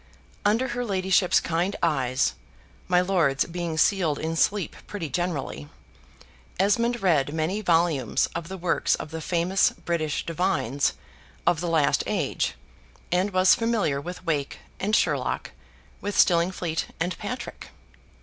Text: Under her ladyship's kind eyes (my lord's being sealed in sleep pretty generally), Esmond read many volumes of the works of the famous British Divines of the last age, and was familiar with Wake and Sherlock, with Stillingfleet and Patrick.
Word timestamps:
Under 0.43 0.69
her 0.69 0.83
ladyship's 0.83 1.39
kind 1.39 1.75
eyes 1.83 2.33
(my 2.87 3.01
lord's 3.01 3.45
being 3.45 3.77
sealed 3.77 4.17
in 4.17 4.35
sleep 4.35 4.75
pretty 4.87 5.09
generally), 5.09 5.69
Esmond 6.59 7.03
read 7.03 7.35
many 7.35 7.61
volumes 7.61 8.27
of 8.33 8.47
the 8.47 8.57
works 8.57 8.95
of 8.95 9.11
the 9.11 9.21
famous 9.21 9.69
British 9.69 10.25
Divines 10.25 10.93
of 11.45 11.61
the 11.61 11.67
last 11.69 12.03
age, 12.07 12.55
and 13.11 13.29
was 13.31 13.53
familiar 13.53 14.01
with 14.01 14.25
Wake 14.25 14.57
and 14.79 14.95
Sherlock, 14.95 15.51
with 16.01 16.15
Stillingfleet 16.17 16.85
and 16.99 17.15
Patrick. 17.19 17.67